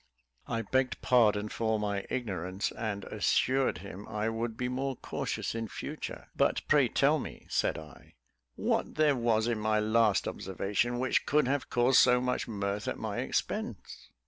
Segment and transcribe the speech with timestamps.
[0.47, 5.67] I begged pardon for my ignorance; and assured him I would be more cautious in
[5.67, 6.29] future.
[6.35, 8.15] "But pray tell me," said I,
[8.55, 12.97] "what there was in my last observation which could have caused so much mirth at
[12.97, 14.09] my expense?"